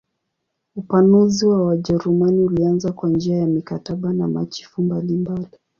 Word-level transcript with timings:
Upanuzi 0.75 1.45
wa 1.47 1.65
Wajerumani 1.65 2.39
ulianza 2.43 2.91
kwa 2.91 3.09
njia 3.09 3.37
ya 3.37 3.47
mikataba 3.47 4.13
na 4.13 4.27
machifu 4.27 4.81
mbalimbali. 4.81 5.59